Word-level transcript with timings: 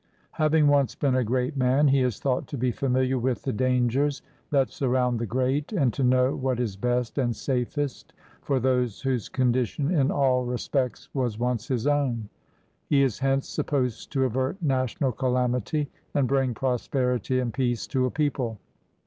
Having 0.31 0.65
once 0.65 0.95
been 0.95 1.13
a 1.13 1.23
great 1.23 1.55
man, 1.55 1.87
he 1.89 2.01
is 2.01 2.19
thought 2.19 2.47
to 2.47 2.57
be 2.57 2.71
familiar 2.71 3.19
with 3.19 3.43
the 3.43 3.53
dangers 3.53 4.23
that 4.49 4.71
surround 4.71 5.19
the 5.19 5.27
great, 5.27 5.71
and 5.73 5.93
to 5.93 6.03
know 6.03 6.35
what 6.35 6.59
is 6.59 6.75
best 6.75 7.19
and 7.19 7.35
safest 7.35 8.11
for 8.41 8.59
those 8.59 9.01
whose 9.01 9.29
condition 9.29 9.93
in 9.93 10.09
all 10.09 10.43
respects 10.43 11.07
was 11.13 11.37
once 11.37 11.67
his 11.67 11.85
own. 11.85 12.29
He 12.89 13.03
is 13.03 13.19
hence 13.19 13.47
supposed 13.47 14.11
to 14.13 14.23
avert 14.25 14.59
national 14.59 15.11
calamity, 15.11 15.87
and 16.15 16.27
bring 16.27 16.55
prosperity 16.55 17.39
and 17.39 17.53
peace 17.53 17.85
to 17.85 18.07
a 18.07 18.09
people. 18.09 18.57